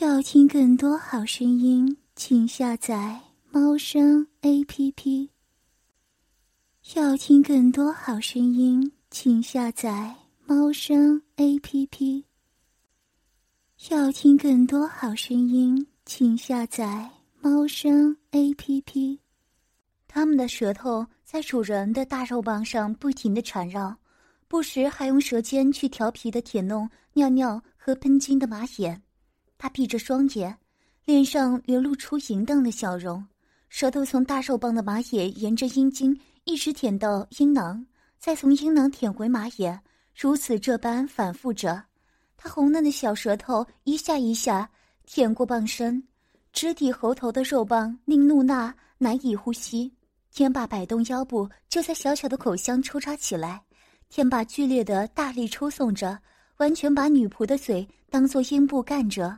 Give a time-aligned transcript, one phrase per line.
[0.00, 5.28] 要听更多好声音，请下载猫声 A P P。
[6.94, 10.14] 要听更多好声音，请下载
[10.46, 12.24] 猫声 A P P。
[13.90, 17.10] 要听更多好声音，请下载
[17.40, 19.18] 猫声 A P P。
[20.06, 23.96] 它们的舌头在主人的大肉棒上不停的缠绕，
[24.46, 29.02] 不时还用舌尖去调皮的舔弄尿尿和喷精的马眼。
[29.58, 30.56] 他闭着双眼，
[31.04, 33.26] 脸上流露出淫荡的笑容，
[33.68, 37.84] 舌头从大肉棒的马眼沿着阴茎一直舔到阴囊，
[38.18, 39.78] 再从阴囊舔回马眼，
[40.16, 41.82] 如此这般反复着。
[42.36, 44.70] 他红嫩的小舌头一下一下
[45.06, 46.02] 舔过棒身，
[46.52, 49.92] 直抵喉头的肉棒令露娜难以呼吸。
[50.30, 53.60] 天霸摆动腰部，就在小巧的口腔抽插起来。
[54.08, 56.16] 天霸剧烈的大力抽送着，
[56.58, 59.36] 完全把女仆的嘴当做阴部干着。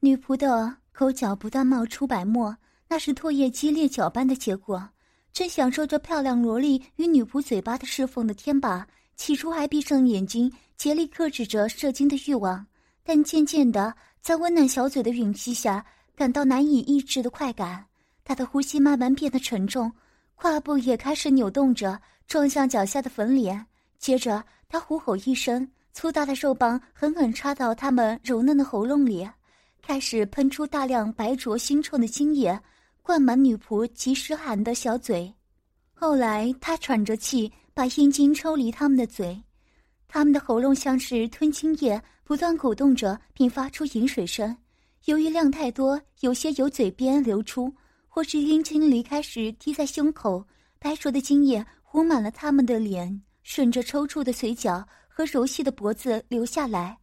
[0.00, 2.56] 女仆的口角不断冒出白沫，
[2.88, 4.88] 那是唾液激烈搅拌的结果。
[5.32, 12.64] 正享受着漂亮萝莉与女仆嘴巴的侍奉的天霸，起初还闭上眼睛，竭力克制着射精的欲望，
[13.02, 17.84] 但渐渐的，在温暖小嘴的吮吸下，感到难以抑制的快感。
[18.24, 19.90] 他的呼吸慢慢变得沉重，
[20.36, 23.66] 胯部也开始扭动着，撞向脚下的粉脸。
[23.98, 29.28] 接着，他虎吼一声，粗大的肉棒狠狠插到他们柔嫩的喉咙里。
[29.82, 32.60] 开始喷出大量白灼腥臭的精液，
[33.02, 35.32] 灌满女仆及时寒的小嘴。
[35.94, 39.42] 后来，他喘着气，把阴茎抽离他们的嘴，
[40.06, 44.56] 他们的喉咙像是吞精液，不断鼓动着，并发出饮水声。
[45.06, 47.72] 由于量太多，有些由嘴边流出，
[48.08, 50.46] 或是阴茎离开时滴在胸口，
[50.78, 56.98] 白灼的精液糊满了他们的脸，顺着抽搐的嘴角和柔细的脖子流下来。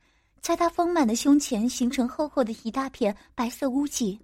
[0.46, 4.20] 在他丰满的胸前形成厚厚的一大片白色污迹。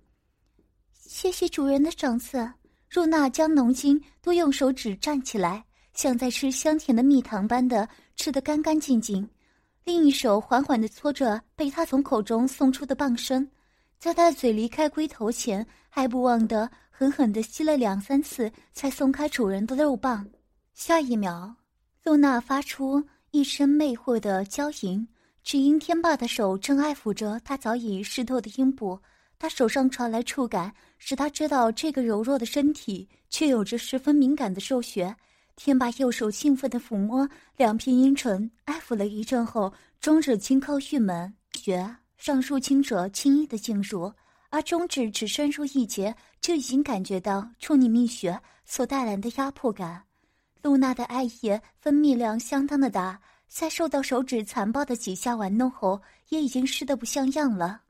[0.94, 2.47] 谢谢主人的赏赐。
[2.91, 9.28] 露娜将浓精都用手指蘸起来，像在吃香甜的蜜糖般的吃得干干净净。
[9.84, 13.50] 另一手缓缓地搓着被他从口中送出的棒身，
[13.97, 20.29] 在他嘴离开龟头前，还不忘地狠狠地吸了两三次，才松开主人的肉棒。
[20.75, 21.56] 下一秒，
[22.03, 25.07] 露娜发出一声魅惑的娇吟。
[25.44, 29.00] 只因天霸的手正爱抚着他早已湿透的阴部，
[29.40, 35.16] 他手上传来触感，使他知道这个柔弱的身体却有着十分敏感的兽穴。
[35.56, 44.13] 天霸右手兴奋地抚摸两片阴唇，爱抚了一阵后，中指轻靠玉门穴，上述轻者轻易的进入，
[44.50, 50.03] 而中指只深入一节，就已经感觉到处女蜜穴所带来的压迫感。
[50.62, 53.19] 露娜的爱液分泌量相当的大。
[53.53, 57.81] 在受到手指残暴的几下玩弄后，也已经湿得不像样了。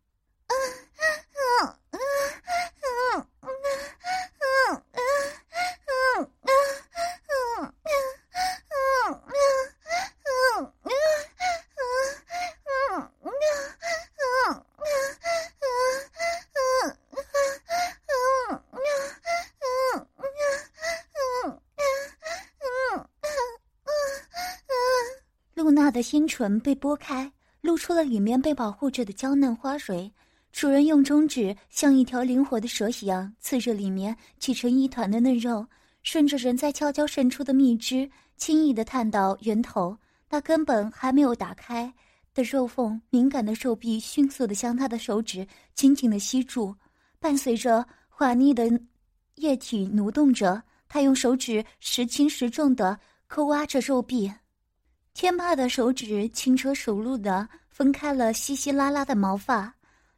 [25.92, 30.12] 的阴唇被拨开，露出了里面被保护着的娇嫩花蕊。
[30.52, 35.66] 主人用中指像一条灵活的蛇一样刺着里面挤成一团的嫩肉，
[36.04, 39.98] 顺着仍在悄悄渗出的蜜汁，轻易的探到源头。
[40.30, 41.94] 那根本还没有打开
[42.34, 46.76] 的肉缝，敏感的手臂迅速的将他的手指紧紧的吸住，
[47.20, 48.70] 伴随着滑腻的
[49.36, 54.32] 液体蠕动着，他用手指时轻时重的抠挖着肉壁。
[55.14, 59.72] 天霸的手指轻车熟路的分开了稀稀拉拉的毛发，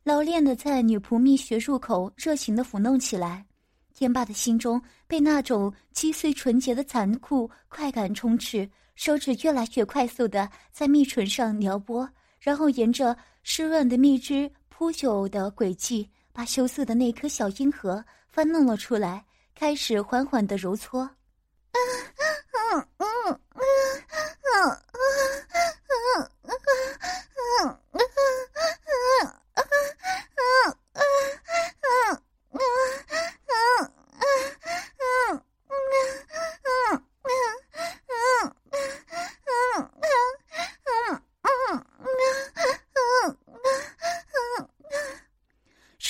[0.04, 3.46] 老练的在女仆蜜穴入口热情的抚弄起来。
[3.94, 12.08] 天霸的心中被那种击碎纯洁的残酷快感充斥，手指越来越快速的在蜜唇上撩拨，
[12.40, 21.10] 然后沿着湿润的蜜汁铺就的轨迹，把羞涩的那颗小阴核翻弄了出来，开始缓缓的揉搓。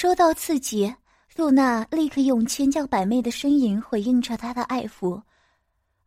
[0.04, 0.94] 受到刺激，
[1.38, 5.22] 露娜立刻用千娇百媚的身影回应着他的爱抚，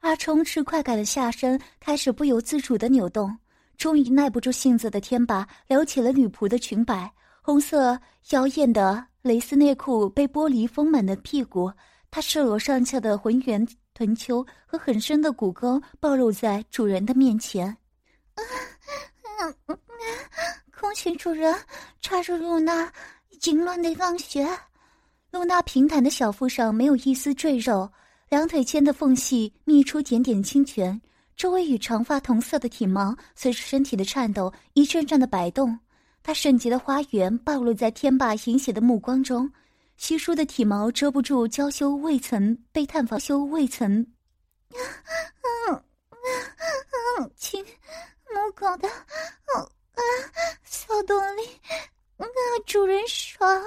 [0.00, 3.34] 而充斥快感的下身开始不由自主的扭动。
[3.78, 7.10] 终于耐不住性子的天霸撩起了女仆的裙摆，
[7.40, 7.98] 红色
[8.32, 11.72] 妖艳的蕾丝内裤被剥离丰满的屁股，
[12.10, 17.74] 她赤裸上翘的浑圆臀丘和很深的骨沟暴露在主人的面前。
[20.78, 21.54] 恭喜主人，
[22.02, 22.92] 插入露娜
[23.40, 24.46] 痉挛的浪穴。
[25.30, 27.90] 露娜平坦的小腹上没有一丝赘肉，
[28.28, 31.00] 两腿间的缝隙泌出点点清泉，
[31.36, 35.78] 周围与长发同色的体毛随着身体的颤抖一阵阵的摆动。
[36.22, 39.50] 她圣洁的花园暴露在天霸淫邪的目光中，
[39.96, 44.04] 稀疏的体毛遮不住娇羞未曾被探访、羞未曾，
[45.68, 45.82] 嗯
[47.18, 49.62] 嗯，亲母狗的，嗯
[49.94, 50.00] 啊，
[50.64, 51.42] 小动力，
[52.18, 52.26] 啊，
[52.66, 53.46] 主人爽，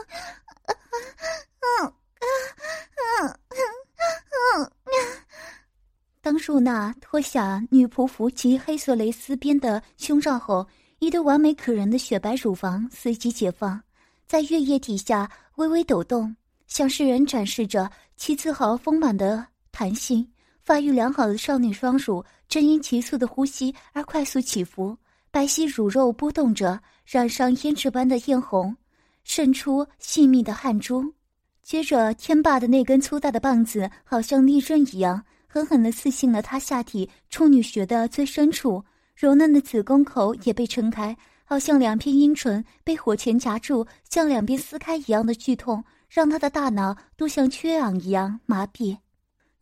[6.22, 10.68] 当露娜脱下女仆服及黑色蕾丝边的胸罩后。
[11.00, 13.82] 一对完美可人的雪白乳房随即解放，
[14.28, 16.36] 在月夜底下微微抖动，
[16.68, 20.30] 向世人展示着其自豪丰满的弹性。
[20.62, 24.98] 发育良好的少女双乳正因急促的呼吸而快速起伏，
[25.32, 28.76] 白皙乳肉波动着，染上胭脂般的艳红，
[29.24, 31.14] 渗出细密的汗珠。
[31.62, 38.84] 接着，天霸的那根粗大的棒子好像利刃一样，狠狠地刺进了他下体处女穴的最深处。
[39.16, 48.98] 柔嫩的子宫口也被撑开，好像两片阴唇被火钳夹住，向两边撕开一样的剧痛，让他的大脑都像缺氧一样麻痹。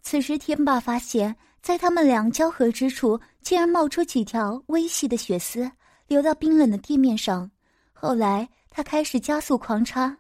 [0.02, 1.36] 此时，天霸发现，
[1.68, 5.70] 在他们俩交合之处，竟然冒出几条微细的血丝，
[6.08, 7.52] 流到冰冷的地面上。
[7.92, 10.18] 后来，他开始加速狂插，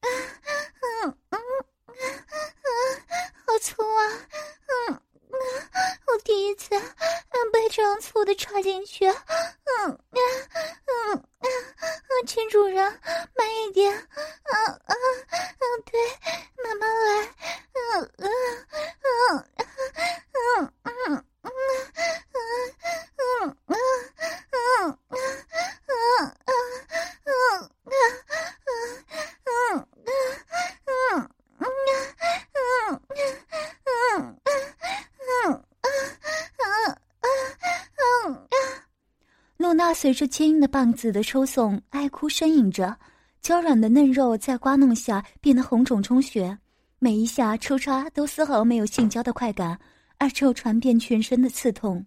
[40.16, 42.96] 着坚硬的棒子的抽送，哀哭呻吟着，
[43.42, 46.56] 娇软的嫩肉在刮弄下变得红肿充血，
[46.98, 49.78] 每一下抽插都丝毫没有性交的快感，
[50.16, 52.04] 而只有传遍全身的刺痛。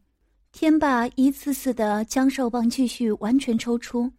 [0.51, 4.11] 天霸一次次的将肉棒继续完全抽出，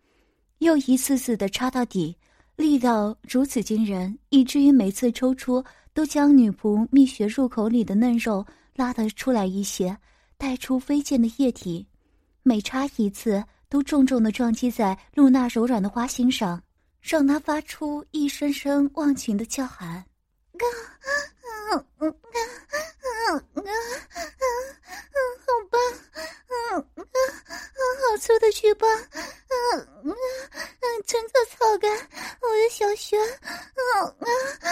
[0.58, 2.16] 又一次次的插到底，
[2.54, 8.46] 力道如此惊人，以至于每次抽出都将女仆蜜穴入口里的嫩肉
[8.76, 9.96] 拉得出来一些，
[10.38, 11.84] 带出飞溅的液体。
[12.44, 13.44] 每插一次。
[13.70, 16.62] 都重重的撞击在露娜柔软的花心上，
[17.00, 19.88] 让她发出一声声忘情的叫喊。
[19.88, 20.04] 啊
[20.58, 21.16] 啊
[21.70, 22.10] 啊啊啊
[23.30, 23.66] 啊啊！
[25.40, 25.80] 好棒！
[26.18, 26.52] 啊
[26.96, 27.80] 啊啊！
[28.10, 28.90] 好粗的巨棒！
[28.90, 30.84] 啊啊啊！
[31.06, 31.90] 真的草感，
[32.42, 33.16] 我的小穴！
[33.20, 34.26] 啊啊
[34.60, 34.66] 啊！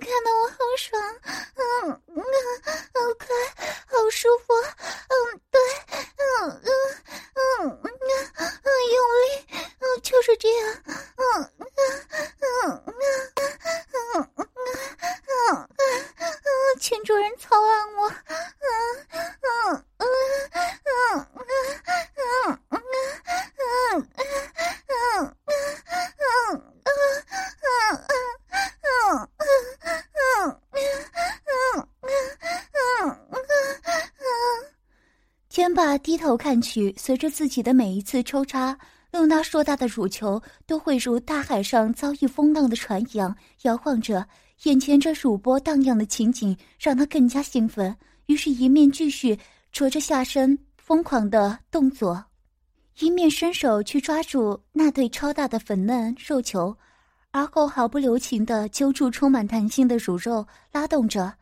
[0.00, 1.02] 看到我好爽！
[1.56, 2.22] 嗯啊，
[2.94, 3.26] 好快，
[3.86, 4.54] 好舒服！
[35.64, 38.76] 天霸低头看去，随着自己的每一次抽插。
[39.10, 44.28] 露娜硕大的乳球都会如大海上遭遇风浪的船一样摇晃着，
[44.64, 49.38] 眼前这乳波荡漾的情景让他更加兴奋，于是，一面继续
[49.72, 52.22] 着着下身疯狂的动作，
[52.98, 56.76] 一面伸手去抓住那对超大的粉嫩肉球，
[57.30, 61.32] 而后毫不留情的揪住充满弹性的乳肉，拉动着，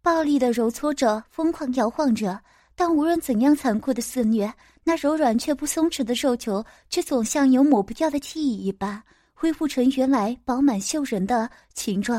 [0.00, 2.40] 暴力的揉搓着，疯狂摇晃着。
[2.78, 4.54] 但无论怎样残酷的肆虐，
[4.84, 9.02] 那柔软却不松弛的肉球，却总像有抹不掉的记忆一般，
[9.34, 12.18] 恢复成原来饱满诱人的形状。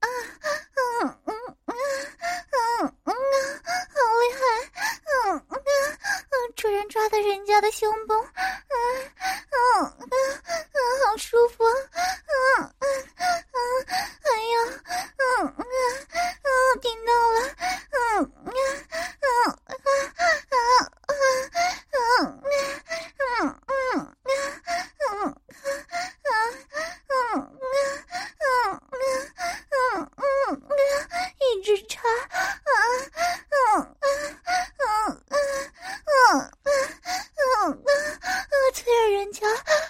[0.00, 0.08] 啊，
[1.02, 1.34] 嗯嗯
[1.66, 1.74] 嗯
[2.80, 3.12] 嗯嗯，
[3.92, 4.40] 好厉害！
[5.28, 8.74] 嗯嗯嗯，主人抓的人家的胸部，嗯
[9.52, 10.08] 嗯嗯
[10.40, 11.64] 嗯，好舒服！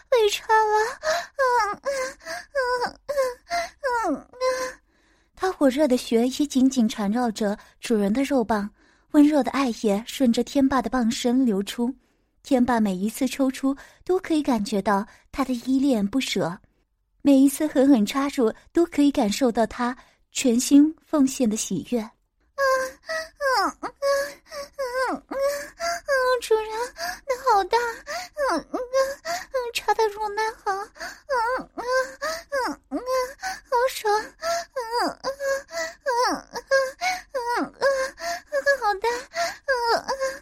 [0.09, 0.77] 被插了，
[1.39, 1.91] 嗯嗯
[2.53, 4.79] 嗯嗯嗯嗯，
[5.35, 8.69] 他火热的血也紧紧缠绕着主人的肉棒，
[9.13, 11.95] 温热的爱液顺着天霸的棒身流出，
[12.43, 16.59] 天霸每一次抽出都可以感觉到他的依恋不舍，
[17.23, 19.97] 每一次狠狠插入都可以感受到他
[20.31, 22.09] 全心奉献的喜悦。
[22.63, 22.65] 啊
[23.39, 24.11] 啊啊啊
[24.79, 26.11] 啊啊！
[26.41, 26.71] 主人，
[27.27, 28.77] 那好大，嗯嗯
[29.23, 31.83] 嗯，插的入奶好，嗯嗯
[32.51, 32.99] 嗯嗯，
[33.71, 34.31] 好爽，嗯
[35.09, 35.31] 嗯
[36.05, 36.11] 嗯
[37.33, 39.09] 嗯嗯嗯，好大，
[39.67, 39.73] 嗯
[40.09, 40.42] 嗯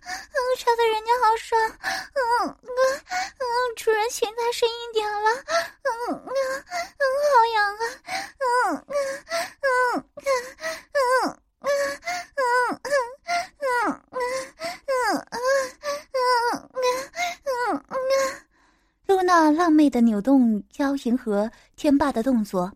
[19.91, 22.73] 的扭动腰，迎合天霸的动作，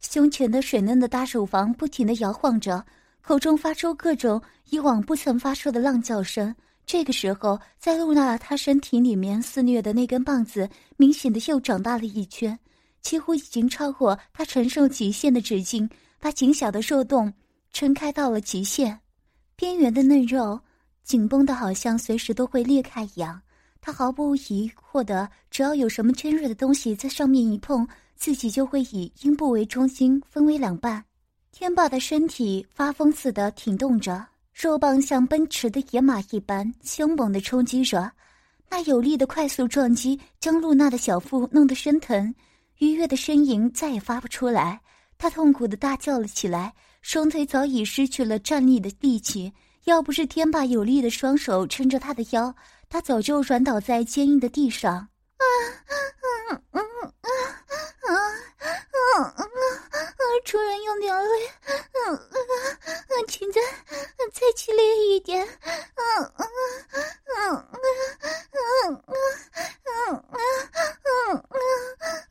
[0.00, 2.84] 胸前的水嫩的大手房不停的摇晃着，
[3.22, 6.54] 口中发出各种以往不曾发出的浪叫声。
[6.84, 12.58] 这个时候，在露娜她身体里面肆虐的那根棒子，明显的又长大了一圈，
[13.00, 15.88] 几乎已经超过她承受极限的直径，
[16.18, 17.32] 把紧小的肉洞。
[17.70, 18.98] 撑开到了极限，
[19.54, 20.58] 边缘的嫩肉
[21.04, 23.40] 紧绷的好像随时都会裂开一样。
[23.88, 31.02] 他毫不疑惑的，只要有什么尖锐的东西在上面一碰，自己就会以阴部为中心分为两半。
[31.52, 38.12] 天霸的身体发疯似的挺动着，肉棒像奔驰的野马一般凶猛的冲击着。
[38.68, 42.34] 那有力的快速撞击将露娜的小腹弄得生疼，
[42.80, 44.78] 愉悦的呻吟再也发不出来。
[45.16, 46.74] 她痛苦的大叫了起来。
[47.00, 49.50] 双腿早已失去了站立的力气，
[49.84, 52.54] 要不是天霸有力的双手撑着他的腰，
[52.88, 54.94] 他早就软倒在坚硬的地上。
[54.94, 55.44] 啊，
[56.48, 56.80] 嗯嗯嗯
[57.12, 58.14] 嗯
[58.92, 59.44] 嗯嗯
[59.92, 62.36] 嗯，主人用点力，啊啊
[62.86, 63.60] 啊，请再
[64.32, 66.46] 再激烈一点，嗯嗯
[67.36, 67.66] 嗯嗯
[68.52, 69.04] 嗯嗯
[69.84, 71.12] 嗯嗯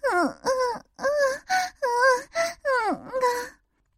[0.04, 1.04] 嗯嗯嗯
[2.64, 3.14] 嗯嗯。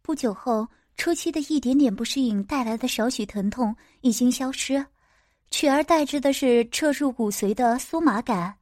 [0.02, 4.84] 不久后，初期的一点点不适应带来的少许疼痛已经消失，
[5.60, 8.54] 取而代之的是彻入骨髓的酥麻感。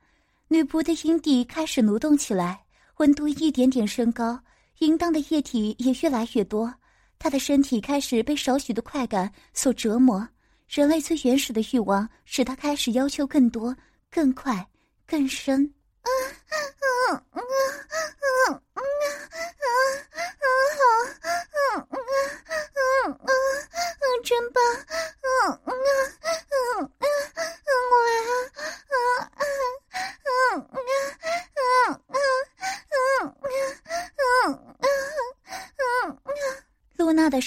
[0.49, 2.61] 女仆的阴蒂开始蠕动起来，
[2.97, 4.37] 温度一点点升高，
[4.81, 6.75] 淫荡的液体也越来越多。
[7.17, 10.29] 她的身体开始被少许的快感所折磨。
[10.67, 13.77] 人类最原始的欲望使她开始要求更多、
[14.11, 14.69] 更快、
[15.07, 15.63] 更深。
[16.03, 16.11] 嗯
[16.51, 17.43] 嗯嗯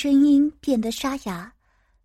[0.01, 1.53] 声音变得沙哑，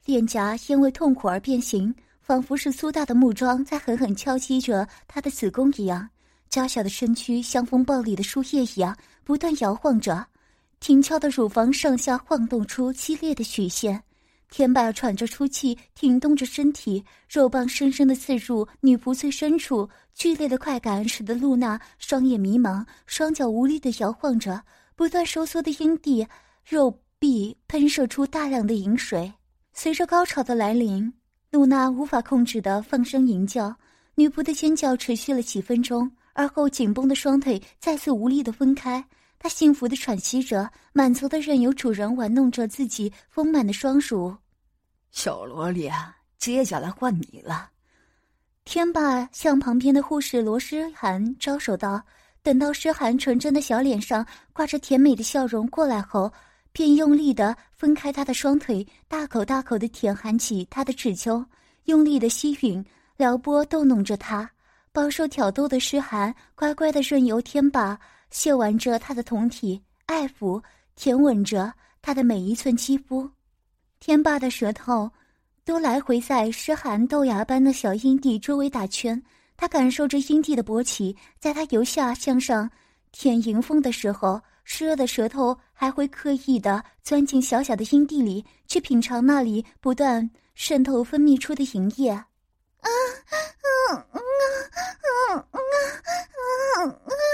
[0.04, 6.06] 脸颊因为痛苦而变形，仿佛是粗大的木桩在狠狠敲击着她的子宫一样。
[6.50, 10.26] 娇小的身躯像风暴里的树叶一样不断摇晃着，
[10.78, 14.02] 挺翘的乳房上下晃动出激烈的曲线。
[14.50, 24.62] 天霸喘着粗气，挺动着身体，肉棒深深的刺入女仆最深处，剧烈的快感使得露娜双眼迷茫，双脚无力的摇晃着，
[24.94, 26.26] 不断收缩的阴蒂、
[26.62, 29.32] 肉壁喷射出大量的饮水。
[29.72, 31.12] 随着高潮的来临，
[31.50, 33.74] 露娜无法控制的放声吟叫，
[34.14, 36.10] 女仆的尖叫持续了几分钟。
[36.32, 39.02] 而后，紧绷的双腿再次无力的分开，
[39.38, 44.36] 她幸福的喘息着，满足的任由主人玩弄着自己丰满的双乳。
[45.10, 45.90] 小萝莉，
[46.38, 47.70] 接下来换你了。
[48.66, 52.02] 天霸向旁边的护士罗诗涵招手道。
[52.42, 56.32] 等到诗涵纯真的小脸上挂着甜美的笑容过来后，
[56.76, 61.42] 便用力的分开他的双腿，大口大口的舔含起他的齿丘，
[61.84, 62.84] 用力的吸吮、
[63.16, 64.50] 撩拨、逗弄着他。
[64.92, 67.98] 饱受挑逗的诗涵乖乖的任由天霸
[68.30, 70.62] 亵玩着他的酮体，爱抚、
[70.96, 73.26] 舔吻着他的每一寸肌肤。
[73.98, 75.10] 天霸的舌头
[75.64, 79.22] 都来回在诗涵豆芽般的小阴蒂周围打圈，
[79.56, 82.70] 他感受着阴蒂的勃起，在他由下向上
[83.12, 84.38] 舔迎风的时候，
[84.68, 92.10] 湿热的舌头还会刻意的钻进小小的阴蒂里，去品尝那里不断渗透分泌出的淫液。
[92.10, 92.26] 啊，
[92.82, 92.90] 啊
[93.94, 95.60] 啊啊啊啊
[96.82, 97.25] 啊啊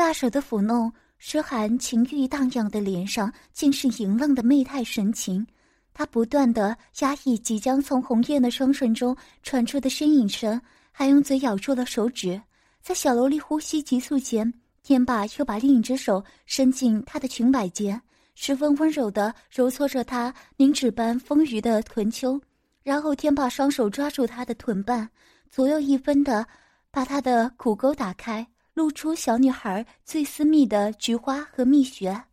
[0.00, 5.46] 大手的抚弄，诗涵情欲荡漾的脸上尽是淫浪的媚态神情，
[5.92, 10.58] 他不断的压抑即将从红艳的双唇中传出的呻吟声，
[10.90, 12.40] 还用嘴咬住了手指。
[12.80, 14.50] 在小萝莉呼吸急促间，
[14.82, 18.00] 天霸又把另一只手伸进她的裙摆间，
[18.34, 22.40] 十分温柔的揉搓着她凝脂般丰腴的臀丘，
[22.82, 25.06] 然后天霸双手抓住她的臀瓣，
[25.50, 26.46] 左右一分的
[26.90, 28.46] 把她的骨沟打开。
[28.74, 32.24] 露出小女孩最私密的菊花和蜜穴，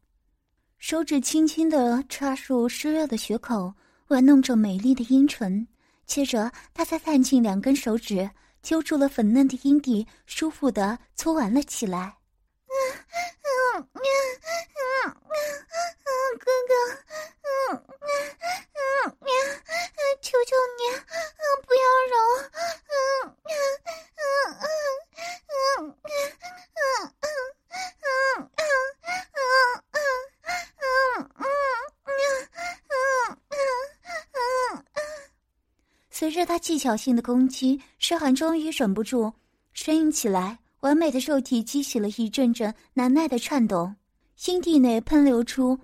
[0.78, 3.74] 手指轻轻的插入湿热的血口，
[4.08, 5.68] 玩弄着美丽的阴唇。
[6.06, 8.30] 接着，她再探进两根手指，
[8.62, 12.16] 揪住了粉嫩的阴蒂，舒服的搓玩了起来。
[36.10, 39.32] 随着他技巧性的攻击，诗涵终于忍不住
[39.76, 40.58] 呻吟起来。
[40.82, 43.96] 完美的肉体激起了一阵阵难耐的颤动，
[44.36, 45.78] 心地内喷流出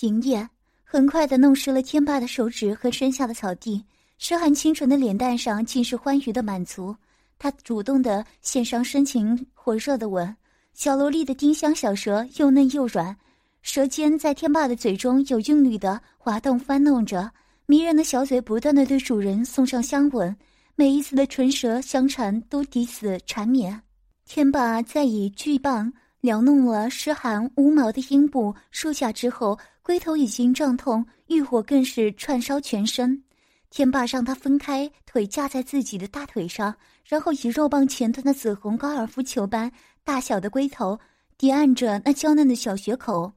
[0.00, 0.48] 银液，
[0.82, 3.84] 很快的弄湿了天霸的手指和身下的草地。
[4.18, 6.94] 诗涵清纯的脸蛋上尽是欢愉的满足，
[7.38, 10.36] 他主动的献上深情火热的吻，
[10.74, 13.16] 小萝莉的丁香小舌又嫩又软，
[13.62, 17.30] 舌尖在天霸的嘴中有韵律的滑动翻弄着，
[17.66, 20.36] 迷人的小嘴不断的对主人送上香吻，
[20.74, 23.80] 每一次的唇舌相缠都抵死缠绵。
[24.28, 33.24] 天霸在以巨棒撩弄了湿寒无毛的阴部、数下之后，龟头已经胀痛，欲火更是串烧全身。
[33.70, 36.74] 天霸让他分开腿架在自己的大腿上，
[37.06, 39.72] 然后以肉棒前端的紫红高尔夫球般
[40.04, 40.98] 大小的龟头
[41.38, 43.32] 抵按着那娇嫩的小穴口，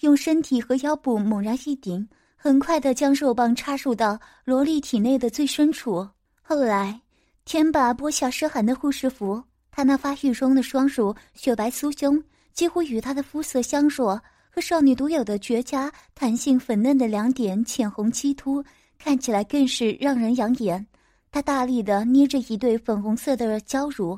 [0.00, 6.08] 用身体和腰部猛然一顶，很快的将肉棒插入到萝莉体内的最深处。
[6.42, 7.00] 后来，
[7.44, 9.40] 天霸剥下湿寒的护士服。
[9.76, 18.64] 他那发育中的双乳，雪白酥胸，几乎与他的肤色相若，和少女独有的绝佳弹性粉嫩的两点浅红漆突，
[19.00, 20.86] 看起来更是让人养眼。
[21.32, 24.16] 他大力的捏着一对粉红色的娇乳，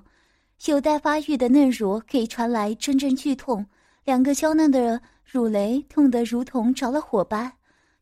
[0.66, 3.64] 有待发育的嫩乳可以传来阵阵剧痛，
[4.04, 7.50] 两个娇嫩的乳蕾痛得如同着了火般。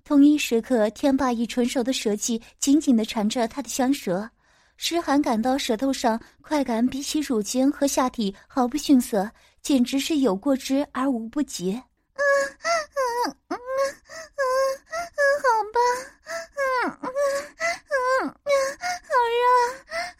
[0.03, 4.29] 同一时刻，天霸以纯熟的舌技紧紧的缠着他的香舌。
[4.77, 9.31] 诗涵感到舌头上快感比起乳尖和下体毫不逊色，
[9.63, 11.73] 简直是有过之而无不及。
[11.73, 12.23] 嗯
[12.63, 12.69] 嗯
[13.25, 13.59] 嗯嗯嗯
[15.17, 15.79] 嗯，好吧。
[16.57, 17.07] 嗯嗯
[17.89, 18.51] 嗯嗯，
[19.03, 19.43] 好热。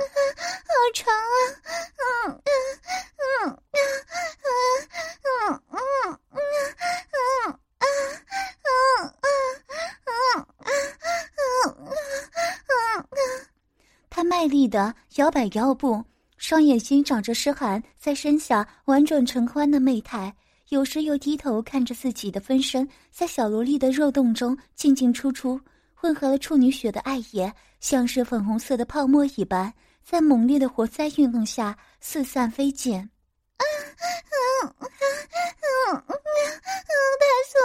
[0.68, 1.36] 好长啊。
[1.98, 2.40] 嗯嗯
[3.18, 3.27] 嗯。
[14.68, 16.04] 的摇摆腰部，
[16.38, 20.34] 双眼睛长着湿寒，在身下婉转承欢的媚态，
[20.70, 25.60] 有时又低头看着自己的分身，在小萝莉的肉洞中进进出出，
[25.94, 33.10] 混合了处女血的爱液，像是粉红色的泡沫一般，在猛烈的活塞运动下四散飞溅。
[33.58, 33.64] 嗯
[34.64, 34.88] 嗯嗯
[35.90, 36.14] 嗯嗯
[37.20, 37.58] 太松，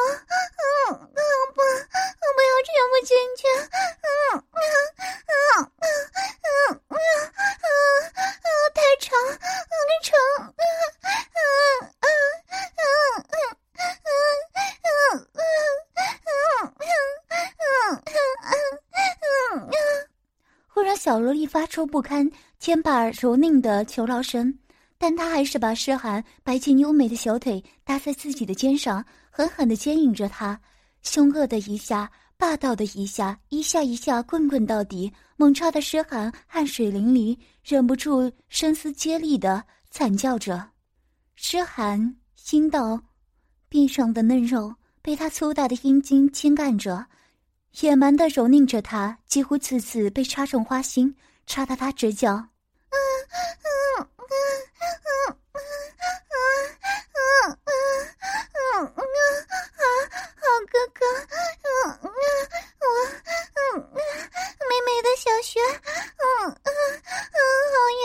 [0.59, 1.21] 嗯嗯
[1.55, 3.41] 不，我不要全部进去，
[4.03, 4.65] 嗯嗯
[5.29, 5.85] 嗯嗯
[21.13, 22.27] 小萝莉发出不堪
[22.59, 24.59] 天霸蹂躏的求饶声。
[24.97, 30.59] 但他还是把诗涵白净优美的小腿搭在自己的肩上，狠狠地牵引着她，
[31.03, 40.67] 凶恶的一下，霸道的一下，一下一下棍棍到底，猛插的诗涵汗水淋漓，忍不住声嘶竭力地惨叫着。
[41.35, 42.99] 诗涵心道，
[43.69, 47.05] 臂上的嫩肉被他粗大的阴茎牵干着，
[47.81, 52.49] 野蛮的蹂躏着她，几乎次次被插中花心，插得她直叫啊！
[60.37, 61.01] 好哥哥，
[61.63, 61.67] 嗯
[62.03, 62.09] 嗯
[62.81, 62.85] 我
[63.57, 64.01] 嗯嗯
[64.69, 66.71] 美美的小穴，嗯嗯
[67.33, 67.39] 嗯
[67.73, 67.75] 好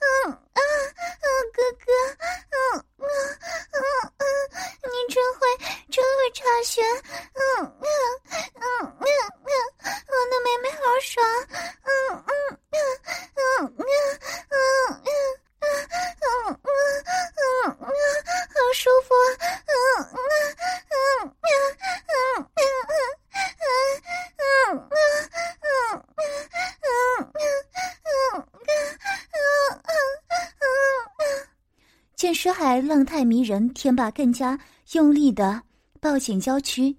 [0.00, 0.04] 嗯
[0.54, 0.60] 嗯
[1.22, 1.86] 嗯哥哥，
[2.50, 2.56] 嗯
[2.98, 3.04] 嗯
[3.72, 3.78] 嗯
[4.18, 4.24] 嗯
[4.84, 5.40] 你真会
[5.90, 7.42] 真会插穴，嗯
[7.80, 7.86] 嗯
[8.54, 9.50] 嗯嗯嗯
[10.08, 11.24] 我的妹妹好爽，
[11.82, 11.90] 嗯
[12.26, 13.82] 嗯嗯。
[32.62, 34.56] 顿时还浪太迷人，天霸更加
[34.92, 35.60] 用力的
[36.00, 36.96] 抱紧娇躯，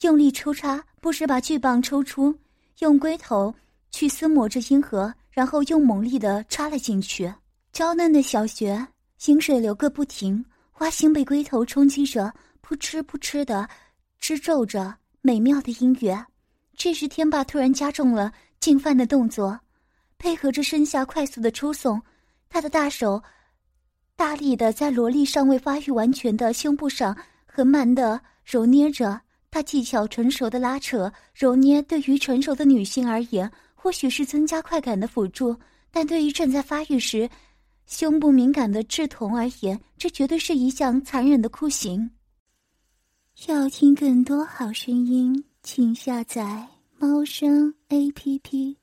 [0.00, 2.36] 用力抽插，不时把巨棒抽出，
[2.80, 3.54] 用龟头
[3.92, 7.32] 去撕磨着阴核，然后又猛力的插了进去。
[7.72, 8.84] 娇嫩的小穴，
[9.26, 13.68] 饮水流个不停，花心被龟头冲击着，扑哧扑哧的
[14.18, 16.26] 织皱着美妙的音乐。
[16.76, 19.60] 这时，天霸突然加重了进犯的动作，
[20.18, 22.02] 配合着身下快速的抽送，
[22.48, 23.22] 他的大手
[24.16, 29.20] 大力的在萝莉尚未发育完全的胸部上很慢的揉捏着。
[29.50, 35.54] 他技巧成熟的拉扯、揉捏，对于成熟的女性而言，或许是增加快感的辅助；
[35.90, 37.28] 但对于正在发育时
[37.86, 42.10] 胸部敏感的稚童而言，这绝对是一项残忍的酷刑。
[43.46, 45.44] 要听更多好声音。
[45.66, 48.76] 请下载猫声 A P P。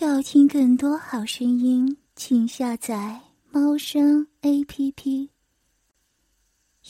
[0.00, 3.20] 要听更多好声音，请下载
[3.54, 5.28] 猫声 A P P。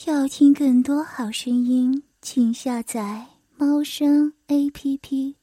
[0.05, 5.35] 要听更多好声音，请下载猫声 A P P。